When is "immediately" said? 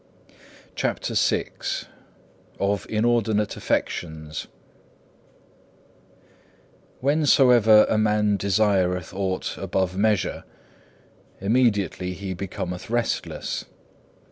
11.39-12.15